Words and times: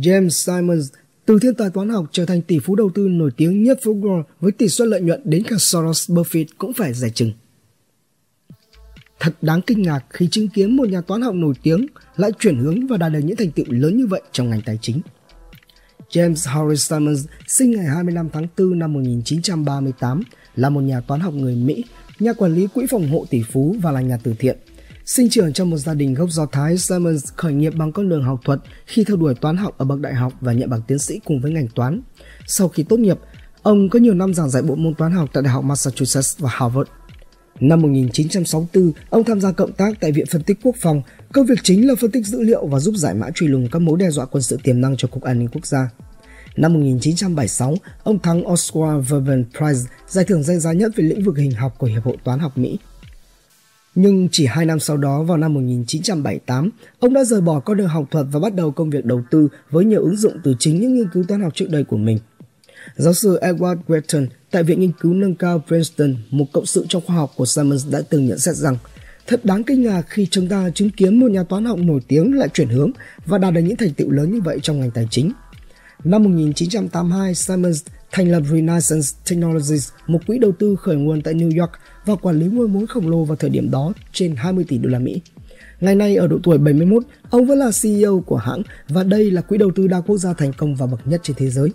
James 0.00 0.28
Simons 0.28 0.92
từ 1.26 1.38
thiên 1.38 1.54
tài 1.54 1.70
toán 1.70 1.88
học 1.88 2.06
trở 2.12 2.26
thành 2.26 2.42
tỷ 2.42 2.58
phú 2.58 2.74
đầu 2.74 2.90
tư 2.94 3.08
nổi 3.08 3.30
tiếng 3.36 3.62
nhất 3.62 3.78
phố 3.82 3.94
Wall 3.94 4.22
với 4.40 4.52
tỷ 4.52 4.68
suất 4.68 4.88
lợi 4.88 5.00
nhuận 5.00 5.20
đến 5.24 5.42
cả 5.42 5.56
Soros 5.58 6.10
Buffett 6.10 6.44
cũng 6.58 6.72
phải 6.72 6.92
giải 6.92 7.10
chừng. 7.10 7.32
Thật 9.20 9.34
đáng 9.42 9.60
kinh 9.66 9.82
ngạc 9.82 10.04
khi 10.10 10.28
chứng 10.30 10.48
kiến 10.48 10.76
một 10.76 10.88
nhà 10.88 11.00
toán 11.00 11.22
học 11.22 11.34
nổi 11.34 11.54
tiếng 11.62 11.86
lại 12.16 12.30
chuyển 12.38 12.58
hướng 12.58 12.86
và 12.86 12.96
đạt 12.96 13.12
được 13.12 13.20
những 13.24 13.36
thành 13.36 13.50
tựu 13.50 13.66
lớn 13.68 13.96
như 13.96 14.06
vậy 14.06 14.22
trong 14.32 14.50
ngành 14.50 14.62
tài 14.62 14.78
chính. 14.82 15.00
James 16.10 16.52
Horace 16.54 16.76
Simons 16.76 17.26
sinh 17.48 17.70
ngày 17.70 17.84
25 17.84 18.28
tháng 18.32 18.46
4 18.58 18.78
năm 18.78 18.92
1938, 18.92 20.22
là 20.56 20.70
một 20.70 20.80
nhà 20.80 21.00
toán 21.00 21.20
học 21.20 21.34
người 21.34 21.54
Mỹ, 21.54 21.84
nhà 22.18 22.32
quản 22.32 22.54
lý 22.54 22.66
quỹ 22.66 22.86
phòng 22.90 23.08
hộ 23.08 23.26
tỷ 23.30 23.42
phú 23.52 23.76
và 23.82 23.92
là 23.92 24.00
nhà 24.00 24.18
từ 24.22 24.34
thiện. 24.38 24.58
Sinh 25.06 25.28
trưởng 25.28 25.52
trong 25.52 25.70
một 25.70 25.76
gia 25.76 25.94
đình 25.94 26.14
gốc 26.14 26.30
Do 26.30 26.46
Thái, 26.46 26.78
Simons 26.78 27.24
khởi 27.36 27.52
nghiệp 27.52 27.72
bằng 27.76 27.92
con 27.92 28.08
đường 28.08 28.24
học 28.24 28.40
thuật 28.44 28.60
khi 28.86 29.04
theo 29.04 29.16
đuổi 29.16 29.34
toán 29.34 29.56
học 29.56 29.74
ở 29.78 29.84
bậc 29.84 30.00
đại 30.00 30.14
học 30.14 30.32
và 30.40 30.52
nhận 30.52 30.70
bằng 30.70 30.82
tiến 30.86 30.98
sĩ 30.98 31.20
cùng 31.24 31.40
với 31.40 31.52
ngành 31.52 31.68
toán. 31.68 32.00
Sau 32.46 32.68
khi 32.68 32.82
tốt 32.82 32.98
nghiệp, 32.98 33.18
ông 33.62 33.88
có 33.88 33.98
nhiều 33.98 34.14
năm 34.14 34.34
giảng 34.34 34.50
dạy 34.50 34.62
bộ 34.62 34.74
môn 34.74 34.94
toán 34.94 35.12
học 35.12 35.28
tại 35.32 35.42
Đại 35.42 35.52
học 35.52 35.64
Massachusetts 35.64 36.38
và 36.38 36.50
Harvard. 36.52 36.90
Năm 37.60 37.82
1964, 37.82 38.92
ông 39.10 39.24
tham 39.24 39.40
gia 39.40 39.52
cộng 39.52 39.72
tác 39.72 40.00
tại 40.00 40.12
Viện 40.12 40.26
Phân 40.30 40.42
tích 40.42 40.58
Quốc 40.62 40.74
phòng. 40.80 41.02
Công 41.32 41.46
việc 41.46 41.58
chính 41.62 41.88
là 41.88 41.94
phân 42.00 42.10
tích 42.10 42.26
dữ 42.26 42.42
liệu 42.42 42.66
và 42.66 42.78
giúp 42.78 42.94
giải 42.96 43.14
mã 43.14 43.30
truy 43.34 43.46
lùng 43.46 43.68
các 43.72 43.82
mối 43.82 43.98
đe 43.98 44.10
dọa 44.10 44.26
quân 44.26 44.42
sự 44.42 44.58
tiềm 44.62 44.80
năng 44.80 44.96
cho 44.96 45.08
Cục 45.08 45.22
An 45.22 45.38
ninh 45.38 45.48
Quốc 45.48 45.66
gia. 45.66 45.90
Năm 46.56 46.72
1976, 46.72 47.76
ông 48.04 48.18
thắng 48.18 48.48
Oscar 48.48 49.08
Verben 49.08 49.44
Prize, 49.54 49.86
giải 50.08 50.24
thưởng 50.24 50.42
danh 50.42 50.60
giá 50.60 50.72
nhất 50.72 50.92
về 50.96 51.04
lĩnh 51.04 51.24
vực 51.24 51.38
hình 51.38 51.52
học 51.52 51.74
của 51.78 51.86
Hiệp 51.86 52.04
hội 52.04 52.16
Toán 52.24 52.38
học 52.38 52.58
Mỹ. 52.58 52.78
Nhưng 53.96 54.28
chỉ 54.32 54.46
hai 54.46 54.66
năm 54.66 54.80
sau 54.80 54.96
đó, 54.96 55.22
vào 55.22 55.36
năm 55.36 55.54
1978, 55.54 56.70
ông 56.98 57.14
đã 57.14 57.24
rời 57.24 57.40
bỏ 57.40 57.60
con 57.60 57.76
đường 57.76 57.88
học 57.88 58.04
thuật 58.10 58.26
và 58.32 58.40
bắt 58.40 58.54
đầu 58.54 58.70
công 58.70 58.90
việc 58.90 59.04
đầu 59.04 59.22
tư 59.30 59.48
với 59.70 59.84
nhiều 59.84 60.02
ứng 60.02 60.16
dụng 60.16 60.32
từ 60.44 60.54
chính 60.58 60.80
những 60.80 60.94
nghiên 60.94 61.08
cứu 61.12 61.24
toán 61.28 61.42
học 61.42 61.54
trước 61.54 61.70
đây 61.70 61.84
của 61.84 61.96
mình. 61.96 62.18
Giáo 62.96 63.12
sư 63.14 63.38
Edward 63.40 63.76
Wharton 63.88 64.26
tại 64.50 64.62
Viện 64.62 64.80
Nghiên 64.80 64.92
cứu 65.00 65.14
Nâng 65.14 65.34
cao 65.34 65.62
Princeton, 65.66 66.16
một 66.30 66.46
cộng 66.52 66.66
sự 66.66 66.86
trong 66.88 67.02
khoa 67.06 67.16
học 67.16 67.32
của 67.36 67.46
Simons 67.46 67.90
đã 67.90 68.02
từng 68.10 68.26
nhận 68.26 68.38
xét 68.38 68.54
rằng 68.54 68.76
Thật 69.26 69.44
đáng 69.44 69.64
kinh 69.64 69.82
ngạc 69.82 70.02
khi 70.08 70.26
chúng 70.30 70.48
ta 70.48 70.70
chứng 70.74 70.90
kiến 70.90 71.20
một 71.20 71.30
nhà 71.30 71.42
toán 71.42 71.64
học 71.64 71.78
nổi 71.78 72.00
tiếng 72.08 72.38
lại 72.38 72.48
chuyển 72.48 72.68
hướng 72.68 72.90
và 73.26 73.38
đạt 73.38 73.54
được 73.54 73.60
những 73.60 73.76
thành 73.76 73.94
tựu 73.94 74.10
lớn 74.10 74.32
như 74.32 74.40
vậy 74.40 74.58
trong 74.62 74.80
ngành 74.80 74.90
tài 74.90 75.08
chính. 75.10 75.32
Năm 76.06 76.22
1982, 76.22 77.34
Simons 77.34 77.84
thành 78.12 78.30
lập 78.30 78.42
Renaissance 78.50 79.06
Technologies, 79.30 79.88
một 80.06 80.18
quỹ 80.26 80.38
đầu 80.38 80.52
tư 80.58 80.76
khởi 80.76 80.96
nguồn 80.96 81.22
tại 81.22 81.34
New 81.34 81.60
York 81.60 81.72
và 82.04 82.16
quản 82.16 82.38
lý 82.38 82.46
nguồn 82.46 82.72
vốn 82.72 82.86
khổng 82.86 83.08
lồ 83.08 83.24
vào 83.24 83.36
thời 83.36 83.50
điểm 83.50 83.70
đó 83.70 83.92
trên 84.12 84.36
20 84.36 84.64
tỷ 84.68 84.78
đô 84.78 84.88
la 84.88 84.98
Mỹ. 84.98 85.20
Ngày 85.80 85.94
nay 85.94 86.16
ở 86.16 86.26
độ 86.26 86.38
tuổi 86.42 86.58
71, 86.58 87.02
ông 87.30 87.46
vẫn 87.46 87.58
là 87.58 87.70
CEO 87.82 88.20
của 88.26 88.36
hãng 88.36 88.62
và 88.88 89.02
đây 89.02 89.30
là 89.30 89.40
quỹ 89.40 89.58
đầu 89.58 89.70
tư 89.74 89.86
đa 89.86 90.00
quốc 90.00 90.18
gia 90.18 90.32
thành 90.32 90.52
công 90.52 90.76
và 90.76 90.86
bậc 90.86 91.06
nhất 91.06 91.20
trên 91.24 91.36
thế 91.36 91.50
giới. 91.50 91.70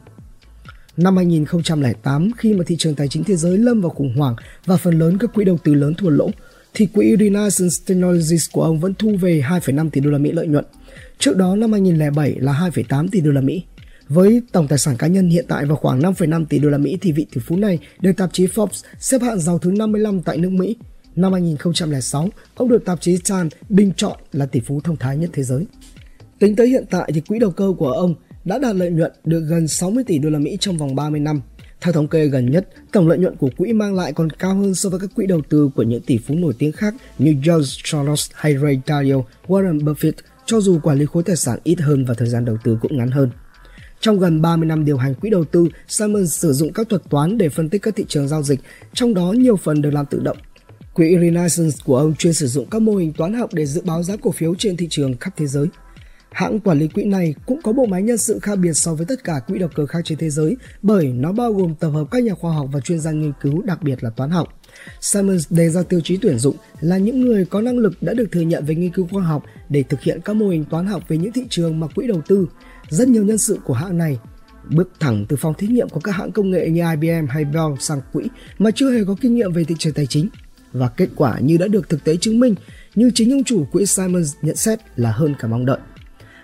Năm 0.97 1.17
2008, 1.17 2.31
khi 2.37 2.53
mà 2.53 2.63
thị 2.67 2.75
trường 2.79 2.95
tài 2.95 3.07
chính 3.07 3.23
thế 3.23 3.35
giới 3.35 3.57
lâm 3.57 3.81
vào 3.81 3.89
khủng 3.89 4.17
hoảng 4.17 4.35
và 4.65 4.77
phần 4.77 4.99
lớn 4.99 5.17
các 5.19 5.33
quỹ 5.33 5.45
đầu 5.45 5.57
tư 5.63 5.73
lớn 5.73 5.93
thua 5.93 6.09
lỗ, 6.09 6.29
thì 6.73 6.85
quỹ 6.85 7.15
Renaissance 7.19 7.75
Technologies 7.87 8.49
của 8.51 8.63
ông 8.63 8.79
vẫn 8.79 8.93
thu 8.99 9.15
về 9.21 9.43
2,5 9.47 9.89
tỷ 9.89 10.01
đô 10.01 10.09
la 10.09 10.17
Mỹ 10.17 10.31
lợi 10.31 10.47
nhuận. 10.47 10.65
Trước 11.19 11.37
đó 11.37 11.55
năm 11.55 11.71
2007 11.71 12.35
là 12.39 12.69
2,8 12.73 13.07
tỷ 13.11 13.21
đô 13.21 13.31
la 13.31 13.41
Mỹ. 13.41 13.63
Với 14.09 14.41
tổng 14.51 14.67
tài 14.67 14.79
sản 14.79 14.97
cá 14.97 15.07
nhân 15.07 15.29
hiện 15.29 15.45
tại 15.47 15.65
vào 15.65 15.75
khoảng 15.75 15.99
5,5 15.99 16.45
tỷ 16.45 16.59
đô 16.59 16.69
la 16.69 16.77
Mỹ 16.77 16.97
thì 17.01 17.11
vị 17.11 17.25
tỷ 17.33 17.41
phú 17.45 17.57
này 17.57 17.79
được 17.99 18.11
tạp 18.17 18.33
chí 18.33 18.45
Forbes 18.45 18.83
xếp 18.99 19.21
hạng 19.21 19.39
giàu 19.39 19.59
thứ 19.59 19.71
55 19.71 20.21
tại 20.21 20.37
nước 20.37 20.49
Mỹ. 20.49 20.75
Năm 21.15 21.33
2006, 21.33 22.29
ông 22.55 22.69
được 22.69 22.85
tạp 22.85 23.01
chí 23.01 23.17
Time 23.17 23.49
bình 23.69 23.91
chọn 23.97 24.17
là 24.31 24.45
tỷ 24.45 24.59
phú 24.59 24.81
thông 24.83 24.97
thái 24.97 25.17
nhất 25.17 25.29
thế 25.33 25.43
giới. 25.43 25.65
Tính 26.39 26.55
tới 26.55 26.67
hiện 26.67 26.85
tại 26.89 27.11
thì 27.13 27.21
quỹ 27.21 27.39
đầu 27.39 27.51
cơ 27.51 27.73
của 27.77 27.91
ông 27.91 28.15
đã 28.45 28.57
đạt 28.57 28.75
lợi 28.75 28.91
nhuận 28.91 29.11
được 29.25 29.39
gần 29.49 29.67
60 29.67 30.03
tỷ 30.03 30.17
đô 30.17 30.29
la 30.29 30.39
Mỹ 30.39 30.57
trong 30.59 30.77
vòng 30.77 30.95
30 30.95 31.19
năm. 31.19 31.41
Theo 31.81 31.93
thống 31.93 32.07
kê 32.07 32.27
gần 32.27 32.51
nhất, 32.51 32.67
tổng 32.91 33.07
lợi 33.07 33.17
nhuận 33.17 33.35
của 33.35 33.49
quỹ 33.57 33.73
mang 33.73 33.95
lại 33.95 34.13
còn 34.13 34.29
cao 34.29 34.55
hơn 34.55 34.75
so 34.75 34.89
với 34.89 34.99
các 34.99 35.09
quỹ 35.15 35.25
đầu 35.25 35.41
tư 35.49 35.69
của 35.75 35.83
những 35.83 36.01
tỷ 36.01 36.17
phú 36.17 36.35
nổi 36.35 36.53
tiếng 36.57 36.71
khác 36.71 36.93
như 37.19 37.31
George 37.31 37.81
Soros 37.83 38.29
hay 38.33 38.57
Ray 38.57 38.81
Dalio, 38.87 39.15
Warren 39.47 39.79
Buffett, 39.79 40.13
cho 40.45 40.61
dù 40.61 40.79
quản 40.79 40.97
lý 40.97 41.05
khối 41.05 41.23
tài 41.23 41.35
sản 41.35 41.59
ít 41.63 41.79
hơn 41.79 42.05
và 42.05 42.13
thời 42.13 42.29
gian 42.29 42.45
đầu 42.45 42.57
tư 42.63 42.77
cũng 42.81 42.97
ngắn 42.97 43.11
hơn. 43.11 43.29
Trong 44.01 44.19
gần 44.19 44.41
30 44.41 44.67
năm 44.67 44.85
điều 44.85 44.97
hành 44.97 45.15
quỹ 45.15 45.29
đầu 45.29 45.43
tư, 45.45 45.67
Simon 45.87 46.27
sử 46.27 46.53
dụng 46.53 46.73
các 46.73 46.89
thuật 46.89 47.01
toán 47.09 47.37
để 47.37 47.49
phân 47.49 47.69
tích 47.69 47.81
các 47.81 47.95
thị 47.95 48.05
trường 48.07 48.27
giao 48.27 48.43
dịch, 48.43 48.59
trong 48.93 49.13
đó 49.13 49.33
nhiều 49.37 49.55
phần 49.55 49.81
được 49.81 49.91
làm 49.91 50.05
tự 50.05 50.19
động. 50.19 50.37
Quỹ 50.93 51.17
Renaissance 51.21 51.77
của 51.85 51.97
ông 51.97 52.15
chuyên 52.15 52.33
sử 52.33 52.47
dụng 52.47 52.65
các 52.71 52.81
mô 52.81 52.95
hình 52.95 53.13
toán 53.13 53.33
học 53.33 53.49
để 53.53 53.65
dự 53.65 53.81
báo 53.85 54.03
giá 54.03 54.15
cổ 54.21 54.31
phiếu 54.31 54.55
trên 54.55 54.77
thị 54.77 54.87
trường 54.89 55.17
khắp 55.17 55.33
thế 55.37 55.47
giới. 55.47 55.67
Hãng 56.31 56.59
quản 56.59 56.79
lý 56.79 56.87
quỹ 56.87 57.03
này 57.03 57.35
cũng 57.45 57.61
có 57.61 57.73
bộ 57.73 57.85
máy 57.85 58.01
nhân 58.01 58.17
sự 58.17 58.39
khác 58.39 58.55
biệt 58.55 58.73
so 58.73 58.93
với 58.93 59.05
tất 59.05 59.23
cả 59.23 59.39
quỹ 59.47 59.59
đầu 59.59 59.69
cơ 59.75 59.85
khác 59.85 59.99
trên 60.03 60.17
thế 60.17 60.29
giới 60.29 60.57
bởi 60.81 61.07
nó 61.07 61.31
bao 61.31 61.53
gồm 61.53 61.75
tập 61.75 61.89
hợp 61.89 62.07
các 62.11 62.23
nhà 62.23 62.33
khoa 62.33 62.53
học 62.53 62.69
và 62.71 62.79
chuyên 62.79 62.99
gia 62.99 63.11
nghiên 63.11 63.33
cứu 63.41 63.61
đặc 63.61 63.83
biệt 63.83 64.03
là 64.03 64.09
toán 64.09 64.29
học. 64.29 64.59
Simons 65.01 65.45
đề 65.49 65.69
ra 65.69 65.83
tiêu 65.83 66.01
chí 66.03 66.17
tuyển 66.17 66.39
dụng 66.39 66.55
là 66.79 66.97
những 66.97 67.21
người 67.21 67.45
có 67.45 67.61
năng 67.61 67.77
lực 67.77 67.93
đã 68.01 68.13
được 68.13 68.31
thừa 68.31 68.41
nhận 68.41 68.65
về 68.65 68.75
nghiên 68.75 68.91
cứu 68.91 69.07
khoa 69.11 69.23
học 69.23 69.43
để 69.69 69.83
thực 69.83 70.01
hiện 70.01 70.19
các 70.25 70.35
mô 70.35 70.47
hình 70.47 70.65
toán 70.65 70.87
học 70.87 71.03
về 71.07 71.17
những 71.17 71.31
thị 71.31 71.43
trường 71.49 71.79
mà 71.79 71.87
quỹ 71.87 72.07
đầu 72.07 72.21
tư. 72.27 72.47
Rất 72.91 73.07
nhiều 73.07 73.23
nhân 73.23 73.37
sự 73.37 73.59
của 73.63 73.73
hãng 73.73 73.97
này 73.97 74.19
bước 74.69 74.91
thẳng 74.99 75.25
từ 75.29 75.35
phòng 75.35 75.53
thí 75.57 75.67
nghiệm 75.67 75.89
của 75.89 75.99
các 75.99 76.11
hãng 76.11 76.31
công 76.31 76.51
nghệ 76.51 76.69
như 76.69 76.81
IBM 76.91 77.27
hay 77.29 77.45
Bell 77.45 77.75
sang 77.79 78.01
quỹ 78.13 78.23
mà 78.59 78.71
chưa 78.71 78.91
hề 78.91 79.03
có 79.03 79.15
kinh 79.21 79.35
nghiệm 79.35 79.53
về 79.53 79.63
thị 79.63 79.75
trường 79.79 79.93
tài 79.93 80.05
chính. 80.05 80.29
Và 80.73 80.87
kết 80.87 81.09
quả 81.15 81.39
như 81.39 81.57
đã 81.57 81.67
được 81.67 81.89
thực 81.89 82.03
tế 82.03 82.17
chứng 82.17 82.39
minh, 82.39 82.55
như 82.95 83.11
chính 83.15 83.31
ông 83.31 83.43
chủ 83.43 83.65
quỹ 83.71 83.85
Simons 83.85 84.35
nhận 84.41 84.55
xét 84.55 84.79
là 84.95 85.11
hơn 85.11 85.35
cả 85.39 85.47
mong 85.47 85.65
đợi. 85.65 85.77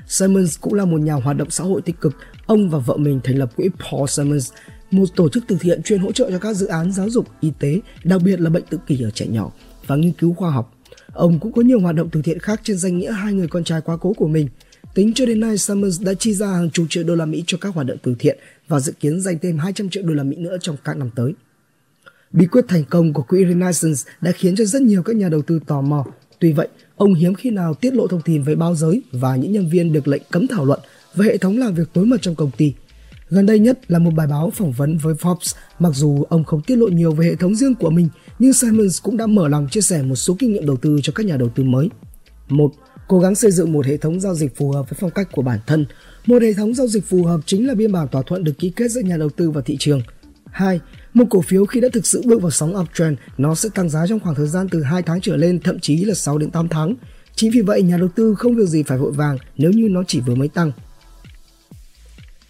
Simons 0.07 0.59
cũng 0.61 0.73
là 0.73 0.85
một 0.85 1.01
nhà 1.01 1.13
hoạt 1.13 1.37
động 1.37 1.49
xã 1.49 1.63
hội 1.63 1.81
tích 1.81 2.01
cực. 2.01 2.15
Ông 2.45 2.69
và 2.69 2.79
vợ 2.79 2.97
mình 2.97 3.19
thành 3.23 3.37
lập 3.37 3.55
quỹ 3.55 3.69
Paul 3.69 4.07
Simons, 4.07 4.51
một 4.91 5.05
tổ 5.15 5.29
chức 5.29 5.43
từ 5.47 5.57
thiện 5.59 5.83
chuyên 5.83 5.99
hỗ 5.99 6.11
trợ 6.11 6.31
cho 6.31 6.39
các 6.39 6.53
dự 6.53 6.65
án 6.67 6.91
giáo 6.91 7.09
dục, 7.09 7.27
y 7.39 7.51
tế, 7.59 7.79
đặc 8.03 8.21
biệt 8.23 8.39
là 8.39 8.49
bệnh 8.49 8.63
tự 8.69 8.79
kỷ 8.87 9.01
ở 9.01 9.11
trẻ 9.11 9.27
nhỏ 9.27 9.51
và 9.87 9.95
nghiên 9.95 10.13
cứu 10.13 10.33
khoa 10.33 10.51
học. 10.51 10.73
Ông 11.13 11.39
cũng 11.39 11.51
có 11.51 11.61
nhiều 11.61 11.79
hoạt 11.79 11.95
động 11.95 12.09
từ 12.11 12.21
thiện 12.21 12.39
khác 12.39 12.61
trên 12.63 12.77
danh 12.77 12.97
nghĩa 12.97 13.11
hai 13.11 13.33
người 13.33 13.47
con 13.47 13.63
trai 13.63 13.81
quá 13.81 13.97
cố 13.97 14.13
của 14.13 14.27
mình. 14.27 14.47
Tính 14.93 15.11
cho 15.15 15.25
đến 15.25 15.39
nay, 15.39 15.57
Summers 15.57 16.01
đã 16.01 16.13
chi 16.13 16.33
ra 16.33 16.47
hàng 16.47 16.69
chục 16.69 16.85
triệu 16.89 17.03
đô 17.03 17.15
la 17.15 17.25
Mỹ 17.25 17.43
cho 17.47 17.57
các 17.61 17.73
hoạt 17.73 17.87
động 17.87 17.97
từ 18.03 18.15
thiện 18.19 18.37
và 18.67 18.79
dự 18.79 18.93
kiến 18.99 19.21
dành 19.21 19.39
thêm 19.41 19.57
200 19.57 19.89
triệu 19.89 20.03
đô 20.03 20.13
la 20.13 20.23
Mỹ 20.23 20.35
nữa 20.35 20.57
trong 20.61 20.75
các 20.83 20.97
năm 20.97 21.09
tới. 21.15 21.33
Bí 22.31 22.45
quyết 22.47 22.65
thành 22.67 22.83
công 22.89 23.13
của 23.13 23.21
quỹ 23.21 23.45
Renaissance 23.45 23.99
đã 24.21 24.31
khiến 24.31 24.55
cho 24.55 24.65
rất 24.65 24.81
nhiều 24.81 25.03
các 25.03 25.15
nhà 25.15 25.29
đầu 25.29 25.41
tư 25.41 25.59
tò 25.67 25.81
mò. 25.81 26.05
Tuy 26.39 26.51
vậy, 26.51 26.67
ông 26.95 27.13
hiếm 27.13 27.33
khi 27.33 27.49
nào 27.49 27.73
tiết 27.73 27.93
lộ 27.93 28.07
thông 28.07 28.21
tin 28.21 28.43
với 28.43 28.55
báo 28.55 28.75
giới 28.75 29.01
và 29.11 29.35
những 29.35 29.51
nhân 29.51 29.69
viên 29.69 29.93
được 29.93 30.07
lệnh 30.07 30.21
cấm 30.31 30.47
thảo 30.47 30.65
luận 30.65 30.79
về 31.15 31.25
hệ 31.25 31.37
thống 31.37 31.57
làm 31.57 31.73
việc 31.73 31.89
tối 31.93 32.05
mật 32.05 32.21
trong 32.21 32.35
công 32.35 32.51
ty. 32.57 32.73
Gần 33.29 33.45
đây 33.45 33.59
nhất 33.59 33.79
là 33.91 33.99
một 33.99 34.11
bài 34.11 34.27
báo 34.27 34.49
phỏng 34.55 34.71
vấn 34.71 34.97
với 34.97 35.13
Forbes, 35.13 35.55
mặc 35.79 35.91
dù 35.95 36.23
ông 36.29 36.43
không 36.43 36.61
tiết 36.61 36.75
lộ 36.75 36.87
nhiều 36.87 37.11
về 37.11 37.25
hệ 37.25 37.35
thống 37.35 37.55
riêng 37.55 37.75
của 37.75 37.89
mình, 37.89 38.09
nhưng 38.39 38.53
Simons 38.53 39.01
cũng 39.03 39.17
đã 39.17 39.27
mở 39.27 39.47
lòng 39.47 39.67
chia 39.71 39.81
sẻ 39.81 40.01
một 40.03 40.15
số 40.15 40.35
kinh 40.39 40.53
nghiệm 40.53 40.65
đầu 40.65 40.77
tư 40.77 40.99
cho 41.03 41.13
các 41.15 41.25
nhà 41.25 41.37
đầu 41.37 41.49
tư 41.49 41.63
mới. 41.63 41.89
Một, 42.49 42.71
Cố 43.07 43.19
gắng 43.19 43.35
xây 43.35 43.51
dựng 43.51 43.71
một 43.73 43.85
hệ 43.85 43.97
thống 43.97 44.19
giao 44.19 44.35
dịch 44.35 44.55
phù 44.55 44.71
hợp 44.71 44.89
với 44.89 44.97
phong 44.99 45.11
cách 45.11 45.27
của 45.31 45.41
bản 45.41 45.59
thân. 45.67 45.85
Một 46.25 46.41
hệ 46.41 46.53
thống 46.53 46.73
giao 46.73 46.87
dịch 46.87 47.05
phù 47.05 47.23
hợp 47.23 47.39
chính 47.45 47.67
là 47.67 47.73
biên 47.73 47.91
bản 47.91 48.07
thỏa 48.07 48.21
thuận 48.21 48.43
được 48.43 48.53
ký 48.59 48.69
kết 48.69 48.91
giữa 48.91 49.01
nhà 49.01 49.17
đầu 49.17 49.29
tư 49.29 49.51
và 49.51 49.61
thị 49.61 49.77
trường. 49.79 50.01
2. 50.51 50.79
Một 51.13 51.25
cổ 51.29 51.41
phiếu 51.41 51.65
khi 51.65 51.81
đã 51.81 51.87
thực 51.93 52.05
sự 52.05 52.21
bước 52.25 52.41
vào 52.41 52.51
sóng 52.51 52.75
uptrend, 52.75 53.17
nó 53.37 53.55
sẽ 53.55 53.69
tăng 53.75 53.89
giá 53.89 54.07
trong 54.07 54.19
khoảng 54.19 54.35
thời 54.35 54.47
gian 54.47 54.69
từ 54.69 54.83
2 54.83 55.01
tháng 55.01 55.21
trở 55.21 55.35
lên, 55.35 55.59
thậm 55.59 55.79
chí 55.79 56.05
là 56.05 56.13
6 56.13 56.37
đến 56.37 56.51
8 56.51 56.67
tháng. 56.67 56.95
Chính 57.35 57.51
vì 57.51 57.61
vậy, 57.61 57.81
nhà 57.81 57.97
đầu 57.97 58.09
tư 58.15 58.35
không 58.35 58.55
việc 58.55 58.67
gì 58.67 58.83
phải 58.83 58.97
vội 58.97 59.11
vàng 59.11 59.37
nếu 59.57 59.71
như 59.71 59.87
nó 59.89 60.03
chỉ 60.07 60.19
vừa 60.19 60.35
mới 60.35 60.47
tăng. 60.47 60.71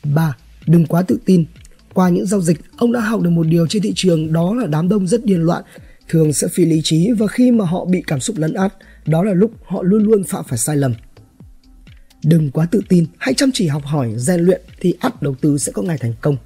3. 0.03 0.35
Đừng 0.67 0.85
quá 0.85 1.01
tự 1.01 1.19
tin. 1.25 1.45
Qua 1.93 2.09
những 2.09 2.25
giao 2.25 2.41
dịch, 2.41 2.57
ông 2.77 2.91
đã 2.91 2.99
học 2.99 3.21
được 3.21 3.29
một 3.29 3.47
điều 3.47 3.67
trên 3.67 3.81
thị 3.81 3.93
trường 3.95 4.33
đó 4.33 4.55
là 4.55 4.67
đám 4.67 4.89
đông 4.89 5.07
rất 5.07 5.25
điên 5.25 5.41
loạn, 5.41 5.63
thường 6.09 6.33
sẽ 6.33 6.47
phi 6.47 6.65
lý 6.65 6.81
trí 6.83 7.11
và 7.11 7.27
khi 7.27 7.51
mà 7.51 7.65
họ 7.65 7.85
bị 7.85 8.03
cảm 8.07 8.19
xúc 8.19 8.37
lấn 8.37 8.53
át, 8.53 8.73
đó 9.05 9.23
là 9.23 9.33
lúc 9.33 9.51
họ 9.65 9.83
luôn 9.83 10.03
luôn 10.03 10.23
phạm 10.23 10.45
phải 10.47 10.57
sai 10.57 10.77
lầm. 10.77 10.93
Đừng 12.23 12.51
quá 12.51 12.67
tự 12.71 12.81
tin, 12.89 13.05
hãy 13.17 13.33
chăm 13.33 13.49
chỉ 13.53 13.67
học 13.67 13.83
hỏi, 13.85 14.13
rèn 14.17 14.39
luyện 14.39 14.61
thì 14.79 14.93
ắt 14.99 15.21
đầu 15.21 15.35
tư 15.41 15.57
sẽ 15.57 15.71
có 15.71 15.81
ngày 15.81 15.97
thành 15.97 16.13
công. 16.21 16.37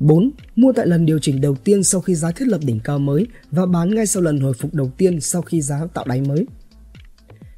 4. 0.00 0.30
Mua 0.56 0.72
tại 0.72 0.86
lần 0.86 1.06
điều 1.06 1.18
chỉnh 1.18 1.40
đầu 1.40 1.56
tiên 1.64 1.84
sau 1.84 2.00
khi 2.00 2.14
giá 2.14 2.30
thiết 2.30 2.48
lập 2.48 2.60
đỉnh 2.64 2.80
cao 2.80 2.98
mới 2.98 3.26
và 3.50 3.66
bán 3.66 3.94
ngay 3.94 4.06
sau 4.06 4.22
lần 4.22 4.40
hồi 4.40 4.52
phục 4.52 4.74
đầu 4.74 4.90
tiên 4.96 5.20
sau 5.20 5.42
khi 5.42 5.60
giá 5.60 5.80
tạo 5.94 6.04
đáy 6.08 6.20
mới. 6.20 6.46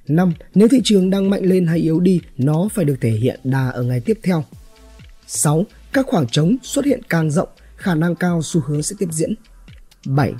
5. 0.08 0.32
Nếu 0.54 0.68
thị 0.68 0.80
trường 0.84 1.10
đang 1.10 1.30
mạnh 1.30 1.42
lên 1.44 1.66
hay 1.66 1.78
yếu 1.78 2.00
đi, 2.00 2.20
nó 2.36 2.68
phải 2.74 2.84
được 2.84 2.96
thể 3.00 3.10
hiện 3.10 3.40
đà 3.44 3.68
ở 3.68 3.82
ngày 3.82 4.00
tiếp 4.00 4.18
theo. 4.22 4.44
6. 5.26 5.64
Các 5.92 6.06
khoảng 6.06 6.26
trống 6.26 6.56
xuất 6.62 6.84
hiện 6.84 7.00
càng 7.08 7.30
rộng, 7.30 7.48
khả 7.76 7.94
năng 7.94 8.14
cao 8.14 8.40
xu 8.42 8.60
hướng 8.60 8.82
sẽ 8.82 8.96
tiếp 8.98 9.08
diễn. 9.12 9.34
7. 10.06 10.32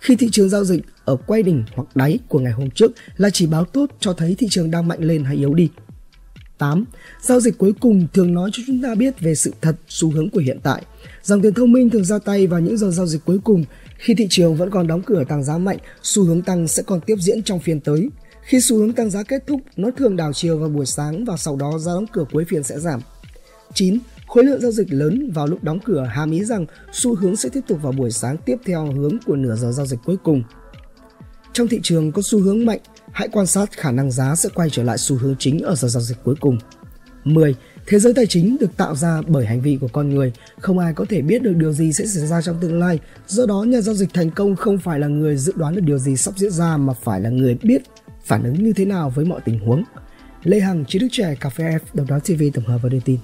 Khi 0.00 0.16
thị 0.16 0.28
trường 0.32 0.48
giao 0.48 0.64
dịch 0.64 0.82
ở 1.04 1.16
quay 1.26 1.42
đỉnh 1.42 1.64
hoặc 1.74 1.96
đáy 1.96 2.18
của 2.28 2.38
ngày 2.38 2.52
hôm 2.52 2.70
trước 2.70 2.92
là 3.16 3.30
chỉ 3.30 3.46
báo 3.46 3.64
tốt 3.64 3.90
cho 4.00 4.12
thấy 4.12 4.34
thị 4.38 4.46
trường 4.50 4.70
đang 4.70 4.88
mạnh 4.88 5.00
lên 5.00 5.24
hay 5.24 5.36
yếu 5.36 5.54
đi. 5.54 5.68
8. 6.58 6.84
Giao 7.20 7.40
dịch 7.40 7.58
cuối 7.58 7.72
cùng 7.80 8.06
thường 8.12 8.34
nói 8.34 8.50
cho 8.52 8.62
chúng 8.66 8.82
ta 8.82 8.94
biết 8.94 9.20
về 9.20 9.34
sự 9.34 9.52
thật, 9.60 9.76
xu 9.88 10.10
hướng 10.10 10.30
của 10.30 10.40
hiện 10.40 10.58
tại. 10.62 10.82
Dòng 11.22 11.42
tiền 11.42 11.54
thông 11.54 11.72
minh 11.72 11.90
thường 11.90 12.04
ra 12.04 12.18
tay 12.18 12.46
vào 12.46 12.60
những 12.60 12.78
giờ 12.78 12.90
giao 12.90 13.06
dịch 13.06 13.24
cuối 13.24 13.38
cùng. 13.44 13.64
Khi 13.98 14.14
thị 14.14 14.26
trường 14.30 14.56
vẫn 14.56 14.70
còn 14.70 14.86
đóng 14.86 15.02
cửa 15.02 15.24
tăng 15.28 15.44
giá 15.44 15.58
mạnh, 15.58 15.78
xu 16.02 16.24
hướng 16.24 16.42
tăng 16.42 16.68
sẽ 16.68 16.82
còn 16.82 17.00
tiếp 17.00 17.16
diễn 17.20 17.42
trong 17.42 17.60
phiên 17.60 17.80
tới. 17.80 18.08
Khi 18.42 18.60
xu 18.60 18.76
hướng 18.78 18.92
tăng 18.92 19.10
giá 19.10 19.22
kết 19.22 19.46
thúc, 19.46 19.60
nó 19.76 19.90
thường 19.90 20.16
đảo 20.16 20.32
chiều 20.32 20.58
vào 20.58 20.68
buổi 20.68 20.86
sáng 20.86 21.24
và 21.24 21.36
sau 21.36 21.56
đó 21.56 21.78
giá 21.78 21.92
đóng 21.92 22.06
cửa 22.12 22.24
cuối 22.32 22.44
phiên 22.48 22.62
sẽ 22.62 22.78
giảm. 22.78 23.00
9. 23.74 23.98
Khối 24.36 24.44
lượng 24.44 24.60
giao 24.60 24.70
dịch 24.70 24.92
lớn 24.92 25.30
vào 25.34 25.46
lúc 25.46 25.64
đóng 25.64 25.78
cửa 25.84 26.02
hàm 26.02 26.30
ý 26.30 26.44
rằng 26.44 26.66
xu 26.92 27.14
hướng 27.14 27.36
sẽ 27.36 27.48
tiếp 27.48 27.60
tục 27.68 27.82
vào 27.82 27.92
buổi 27.92 28.10
sáng 28.10 28.36
tiếp 28.44 28.56
theo 28.64 28.92
hướng 28.92 29.18
của 29.26 29.36
nửa 29.36 29.56
giờ 29.56 29.72
giao 29.72 29.86
dịch 29.86 30.00
cuối 30.04 30.16
cùng. 30.22 30.42
Trong 31.52 31.68
thị 31.68 31.80
trường 31.82 32.12
có 32.12 32.22
xu 32.22 32.40
hướng 32.40 32.66
mạnh, 32.66 32.78
hãy 33.12 33.28
quan 33.28 33.46
sát 33.46 33.72
khả 33.72 33.90
năng 33.90 34.10
giá 34.10 34.34
sẽ 34.36 34.48
quay 34.54 34.70
trở 34.70 34.82
lại 34.82 34.98
xu 34.98 35.16
hướng 35.16 35.36
chính 35.38 35.58
ở 35.58 35.74
giờ 35.74 35.88
giao 35.88 36.02
dịch 36.02 36.16
cuối 36.24 36.34
cùng. 36.40 36.58
10. 37.24 37.54
Thế 37.86 37.98
giới 37.98 38.14
tài 38.14 38.26
chính 38.26 38.56
được 38.60 38.76
tạo 38.76 38.94
ra 38.94 39.22
bởi 39.26 39.46
hành 39.46 39.60
vi 39.60 39.78
của 39.80 39.88
con 39.88 40.10
người, 40.10 40.32
không 40.60 40.78
ai 40.78 40.94
có 40.94 41.04
thể 41.08 41.22
biết 41.22 41.42
được 41.42 41.52
điều 41.56 41.72
gì 41.72 41.92
sẽ 41.92 42.06
xảy 42.06 42.26
ra 42.26 42.42
trong 42.42 42.56
tương 42.60 42.78
lai. 42.78 42.98
Do 43.26 43.46
đó, 43.46 43.62
nhà 43.62 43.80
giao 43.80 43.94
dịch 43.94 44.14
thành 44.14 44.30
công 44.30 44.56
không 44.56 44.78
phải 44.78 45.00
là 45.00 45.06
người 45.06 45.36
dự 45.36 45.52
đoán 45.56 45.74
được 45.74 45.82
điều 45.84 45.98
gì 45.98 46.16
sắp 46.16 46.34
diễn 46.36 46.50
ra 46.50 46.76
mà 46.76 46.92
phải 46.92 47.20
là 47.20 47.30
người 47.30 47.58
biết 47.62 47.82
phản 48.24 48.44
ứng 48.44 48.64
như 48.64 48.72
thế 48.72 48.84
nào 48.84 49.10
với 49.10 49.24
mọi 49.24 49.40
tình 49.44 49.58
huống. 49.58 49.84
Lê 50.42 50.60
Hằng, 50.60 50.84
trí 50.84 50.98
thức 50.98 51.08
trẻ, 51.10 51.34
Cà 51.40 51.48
phê 51.48 51.64
F, 51.64 51.80
đồng 51.94 52.06
đáo 52.06 52.20
TV 52.20 52.42
tổng 52.54 52.64
hợp 52.64 52.78
và 52.82 52.88
đưa 52.88 53.00
tin. 53.00 53.18